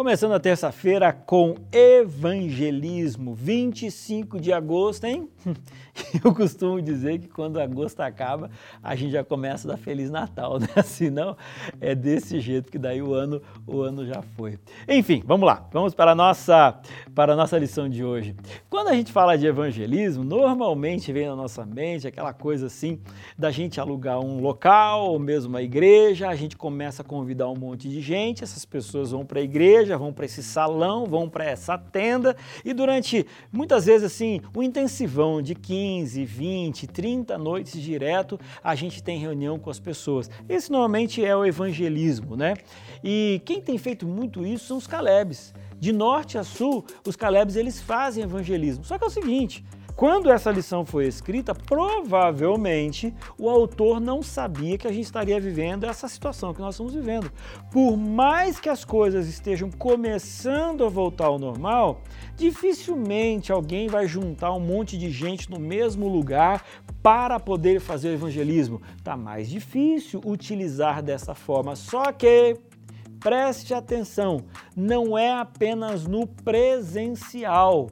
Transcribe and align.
Começando 0.00 0.32
a 0.32 0.40
terça-feira 0.40 1.12
com 1.12 1.56
evangelismo, 1.70 3.34
25 3.34 4.40
de 4.40 4.50
agosto, 4.50 5.04
hein? 5.04 5.28
Eu 6.24 6.34
costumo 6.34 6.80
dizer 6.80 7.18
que 7.18 7.28
quando 7.28 7.60
agosto 7.60 8.00
acaba, 8.00 8.50
a 8.82 8.94
gente 8.94 9.12
já 9.12 9.22
começa 9.22 9.68
a 9.68 9.72
dar 9.72 9.76
Feliz 9.76 10.10
Natal, 10.10 10.58
né? 10.58 10.82
Se 10.82 11.10
não, 11.10 11.36
é 11.80 11.94
desse 11.94 12.40
jeito 12.40 12.70
que 12.70 12.78
daí 12.78 13.02
o 13.02 13.12
ano, 13.12 13.42
o 13.66 13.80
ano 13.82 14.06
já 14.06 14.22
foi. 14.22 14.58
Enfim, 14.88 15.22
vamos 15.26 15.46
lá, 15.46 15.68
vamos 15.72 15.94
para 15.94 16.12
a 16.12 16.14
nossa, 16.14 16.80
para 17.14 17.34
a 17.34 17.36
nossa 17.36 17.58
lição 17.58 17.88
de 17.88 18.04
hoje. 18.04 18.34
Quando 18.68 18.88
a 18.88 18.94
gente 18.94 19.12
fala 19.12 19.36
de 19.36 19.46
evangelismo, 19.46 20.24
normalmente 20.24 21.12
vem 21.12 21.26
na 21.26 21.36
nossa 21.36 21.64
mente 21.66 22.06
aquela 22.06 22.32
coisa 22.32 22.66
assim 22.66 23.00
da 23.38 23.50
gente 23.50 23.80
alugar 23.80 24.18
um 24.20 24.40
local 24.40 25.10
ou 25.10 25.18
mesmo 25.18 25.50
uma 25.50 25.62
igreja, 25.62 26.28
a 26.28 26.34
gente 26.34 26.56
começa 26.56 27.02
a 27.02 27.04
convidar 27.04 27.48
um 27.48 27.56
monte 27.56 27.88
de 27.88 28.00
gente, 28.00 28.42
essas 28.42 28.64
pessoas 28.64 29.10
vão 29.10 29.24
para 29.24 29.40
a 29.40 29.42
igreja, 29.42 29.89
igreja, 29.90 29.98
vão 29.98 30.12
para 30.12 30.24
esse 30.24 30.42
salão, 30.42 31.06
vão 31.06 31.28
para 31.28 31.44
essa 31.44 31.76
tenda 31.76 32.36
e 32.64 32.72
durante 32.72 33.26
muitas 33.52 33.86
vezes 33.86 34.04
assim, 34.04 34.40
um 34.54 34.62
intensivão 34.62 35.42
de 35.42 35.54
15, 35.54 36.24
20, 36.24 36.86
30 36.86 37.38
noites 37.38 37.80
direto, 37.80 38.38
a 38.62 38.74
gente 38.74 39.02
tem 39.02 39.18
reunião 39.18 39.58
com 39.58 39.70
as 39.70 39.80
pessoas. 39.80 40.30
Esse 40.48 40.70
normalmente 40.70 41.24
é 41.24 41.34
o 41.34 41.44
evangelismo, 41.44 42.36
né? 42.36 42.54
E 43.02 43.40
quem 43.44 43.60
tem 43.60 43.78
feito 43.78 44.06
muito 44.06 44.46
isso 44.46 44.66
são 44.66 44.76
os 44.76 44.86
Calebes. 44.86 45.52
De 45.80 45.92
norte 45.92 46.36
a 46.36 46.44
sul, 46.44 46.84
os 47.06 47.16
Calebes 47.16 47.56
eles 47.56 47.80
fazem 47.80 48.22
evangelismo. 48.22 48.84
Só 48.84 48.98
que 48.98 49.04
é 49.04 49.06
o 49.06 49.10
seguinte, 49.10 49.64
quando 50.00 50.30
essa 50.30 50.50
lição 50.50 50.86
foi 50.86 51.06
escrita, 51.06 51.54
provavelmente 51.54 53.14
o 53.38 53.50
autor 53.50 54.00
não 54.00 54.22
sabia 54.22 54.78
que 54.78 54.86
a 54.86 54.92
gente 54.92 55.04
estaria 55.04 55.38
vivendo 55.38 55.84
essa 55.84 56.08
situação 56.08 56.54
que 56.54 56.60
nós 56.60 56.74
estamos 56.74 56.94
vivendo. 56.94 57.30
Por 57.70 57.98
mais 57.98 58.58
que 58.58 58.70
as 58.70 58.82
coisas 58.82 59.28
estejam 59.28 59.70
começando 59.70 60.86
a 60.86 60.88
voltar 60.88 61.26
ao 61.26 61.38
normal, 61.38 62.00
dificilmente 62.34 63.52
alguém 63.52 63.88
vai 63.88 64.06
juntar 64.06 64.54
um 64.54 64.60
monte 64.60 64.96
de 64.96 65.10
gente 65.10 65.50
no 65.50 65.58
mesmo 65.58 66.08
lugar 66.08 66.64
para 67.02 67.38
poder 67.38 67.78
fazer 67.78 68.08
o 68.08 68.14
evangelismo. 68.14 68.80
Tá 69.04 69.18
mais 69.18 69.50
difícil 69.50 70.20
utilizar 70.24 71.02
dessa 71.02 71.34
forma. 71.34 71.76
Só 71.76 72.10
que 72.12 72.56
preste 73.20 73.72
atenção, 73.74 74.38
não 74.74 75.16
é 75.16 75.32
apenas 75.32 76.06
no 76.06 76.26
presencial 76.26 77.88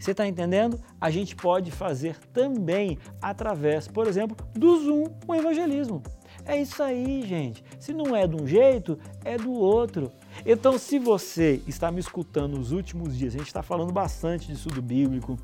você 0.00 0.12
está 0.12 0.26
entendendo? 0.26 0.80
A 0.98 1.10
gente 1.10 1.36
pode 1.36 1.70
fazer 1.70 2.16
também 2.32 2.98
através, 3.20 3.86
por 3.86 4.06
exemplo, 4.06 4.34
do 4.54 4.82
Zoom 4.82 5.04
o 5.28 5.34
evangelismo. 5.34 6.02
É 6.46 6.58
isso 6.58 6.82
aí, 6.82 7.22
gente. 7.26 7.62
Se 7.78 7.92
não 7.92 8.16
é 8.16 8.26
de 8.26 8.34
um 8.34 8.46
jeito, 8.46 8.98
é 9.22 9.36
do 9.36 9.52
outro. 9.52 10.10
Então, 10.46 10.78
se 10.78 10.98
você 10.98 11.62
está 11.66 11.92
me 11.92 12.00
escutando 12.00 12.56
nos 12.56 12.72
últimos 12.72 13.14
dias, 13.14 13.34
a 13.34 13.38
gente 13.38 13.48
está 13.48 13.62
falando 13.62 13.92
bastante 13.92 14.46
de 14.46 14.54
estudo 14.54 14.80
bíblico, 14.80 15.36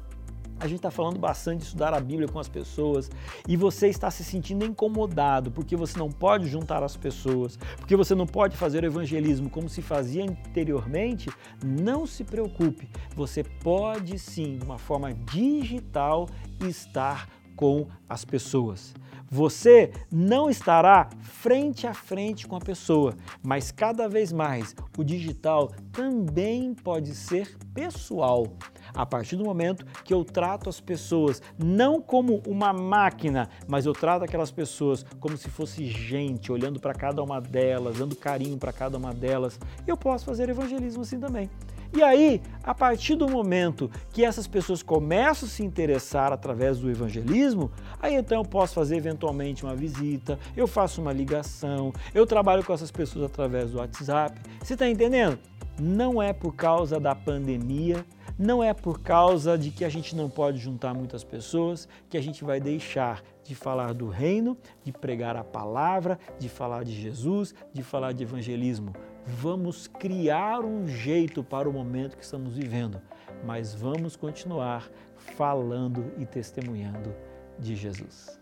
a 0.58 0.66
gente 0.66 0.78
está 0.78 0.90
falando 0.90 1.18
bastante 1.18 1.60
de 1.60 1.64
estudar 1.66 1.92
a 1.94 2.00
Bíblia 2.00 2.28
com 2.28 2.38
as 2.38 2.48
pessoas 2.48 3.10
e 3.46 3.56
você 3.56 3.88
está 3.88 4.10
se 4.10 4.24
sentindo 4.24 4.64
incomodado 4.64 5.50
porque 5.50 5.76
você 5.76 5.98
não 5.98 6.10
pode 6.10 6.46
juntar 6.48 6.82
as 6.82 6.96
pessoas, 6.96 7.58
porque 7.76 7.96
você 7.96 8.14
não 8.14 8.26
pode 8.26 8.56
fazer 8.56 8.82
o 8.82 8.86
evangelismo 8.86 9.50
como 9.50 9.68
se 9.68 9.82
fazia 9.82 10.24
anteriormente, 10.24 11.30
não 11.64 12.06
se 12.06 12.24
preocupe. 12.24 12.88
Você 13.14 13.42
pode 13.42 14.18
sim, 14.18 14.58
de 14.58 14.64
uma 14.64 14.78
forma 14.78 15.12
digital, 15.12 16.28
estar 16.60 17.28
com 17.56 17.88
as 18.08 18.24
pessoas. 18.24 18.94
Você 19.28 19.90
não 20.10 20.48
estará 20.48 21.08
frente 21.20 21.84
a 21.84 21.92
frente 21.92 22.46
com 22.46 22.54
a 22.54 22.60
pessoa, 22.60 23.14
mas 23.42 23.72
cada 23.72 24.08
vez 24.08 24.32
mais 24.32 24.74
o 24.96 25.02
digital 25.02 25.72
também 25.90 26.72
pode 26.74 27.12
ser 27.12 27.56
pessoal. 27.74 28.46
A 28.94 29.04
partir 29.04 29.34
do 29.34 29.44
momento 29.44 29.84
que 30.04 30.14
eu 30.14 30.24
trato 30.24 30.68
as 30.68 30.80
pessoas 30.80 31.42
não 31.58 32.00
como 32.00 32.40
uma 32.46 32.72
máquina, 32.72 33.48
mas 33.66 33.84
eu 33.84 33.92
trato 33.92 34.24
aquelas 34.24 34.52
pessoas 34.52 35.04
como 35.18 35.36
se 35.36 35.50
fosse 35.50 35.84
gente, 35.86 36.52
olhando 36.52 36.78
para 36.78 36.94
cada 36.94 37.20
uma 37.20 37.40
delas, 37.40 37.98
dando 37.98 38.14
carinho 38.14 38.56
para 38.56 38.72
cada 38.72 38.96
uma 38.96 39.12
delas, 39.12 39.58
eu 39.86 39.96
posso 39.96 40.24
fazer 40.24 40.48
evangelismo 40.48 41.02
assim 41.02 41.18
também. 41.18 41.50
E 41.92 42.02
aí, 42.02 42.42
a 42.62 42.74
partir 42.74 43.14
do 43.16 43.28
momento 43.28 43.90
que 44.12 44.24
essas 44.24 44.46
pessoas 44.46 44.82
começam 44.82 45.48
a 45.48 45.50
se 45.50 45.64
interessar 45.64 46.32
através 46.32 46.78
do 46.78 46.90
evangelismo, 46.90 47.70
aí 48.00 48.14
então 48.14 48.38
eu 48.38 48.44
posso 48.44 48.74
fazer 48.74 48.96
eventualmente 48.96 49.64
uma 49.64 49.74
visita, 49.74 50.38
eu 50.56 50.66
faço 50.66 51.00
uma 51.00 51.12
ligação, 51.12 51.92
eu 52.14 52.26
trabalho 52.26 52.64
com 52.64 52.72
essas 52.72 52.90
pessoas 52.90 53.26
através 53.26 53.70
do 53.70 53.78
WhatsApp. 53.78 54.40
Você 54.62 54.74
está 54.74 54.88
entendendo? 54.88 55.38
Não 55.78 56.22
é 56.22 56.32
por 56.32 56.54
causa 56.54 56.98
da 56.98 57.14
pandemia, 57.14 58.04
não 58.38 58.62
é 58.62 58.74
por 58.74 59.00
causa 59.00 59.56
de 59.56 59.70
que 59.70 59.84
a 59.84 59.88
gente 59.88 60.14
não 60.14 60.28
pode 60.28 60.58
juntar 60.58 60.92
muitas 60.92 61.24
pessoas 61.24 61.88
que 62.08 62.18
a 62.18 62.22
gente 62.22 62.44
vai 62.44 62.60
deixar 62.60 63.22
de 63.42 63.54
falar 63.54 63.94
do 63.94 64.08
reino, 64.08 64.56
de 64.84 64.92
pregar 64.92 65.36
a 65.36 65.44
palavra, 65.44 66.18
de 66.38 66.48
falar 66.48 66.84
de 66.84 66.92
Jesus, 66.92 67.54
de 67.72 67.82
falar 67.82 68.12
de 68.12 68.24
evangelismo. 68.24 68.92
Vamos 69.26 69.88
criar 69.88 70.64
um 70.64 70.86
jeito 70.86 71.42
para 71.42 71.68
o 71.68 71.72
momento 71.72 72.16
que 72.16 72.22
estamos 72.22 72.56
vivendo, 72.56 73.02
mas 73.44 73.74
vamos 73.74 74.14
continuar 74.14 74.88
falando 75.16 76.12
e 76.16 76.24
testemunhando 76.24 77.12
de 77.58 77.74
Jesus. 77.74 78.38